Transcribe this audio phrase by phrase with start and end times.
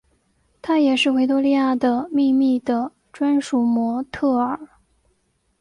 [0.63, 4.59] 她也是维多利亚的秘密的专属模特儿。